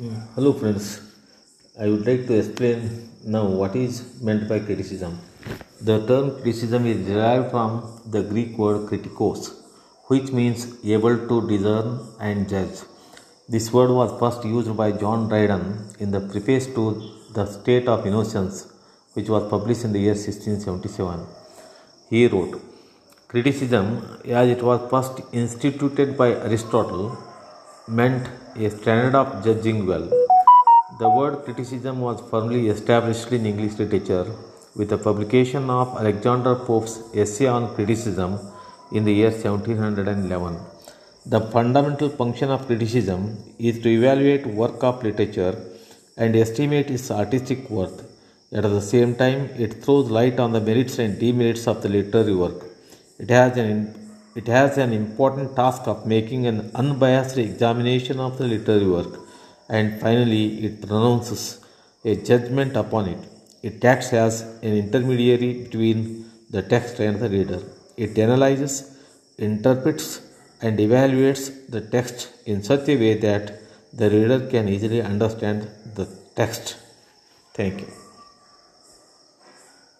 [0.00, 1.00] Hello friends,
[1.76, 5.18] I would like to explain now what is meant by criticism.
[5.80, 9.56] The term criticism is derived from the Greek word kritikos,
[10.06, 12.78] which means able to discern and judge.
[13.48, 15.64] This word was first used by John Dryden
[15.98, 16.84] in the preface to
[17.34, 18.72] The State of Innocence,
[19.14, 21.26] which was published in the year 1677.
[22.08, 22.62] He wrote,
[23.26, 27.18] Criticism, as it was first instituted by Aristotle,
[27.88, 30.06] meant a standard of judging well.
[30.98, 34.26] The word criticism was firmly established in English literature
[34.76, 38.38] with the publication of Alexander Pope's essay on criticism
[38.92, 40.58] in the year 1711.
[41.26, 45.56] The fundamental function of criticism is to evaluate work of literature
[46.16, 48.04] and estimate its artistic worth.
[48.52, 52.34] At the same time, it throws light on the merits and demerits of the literary
[52.34, 52.64] work.
[53.18, 54.07] It has an
[54.38, 59.14] it has an important task of making an unbiased examination of the literary work,
[59.68, 61.42] and finally, it pronounces
[62.04, 63.22] a judgment upon it.
[63.68, 64.34] It acts as
[64.66, 65.98] an intermediary between
[66.50, 67.60] the text and the reader.
[67.96, 68.74] It analyzes,
[69.38, 70.08] interprets,
[70.62, 73.44] and evaluates the text in such a way that
[73.92, 76.76] the reader can easily understand the text.
[77.54, 78.07] Thank you.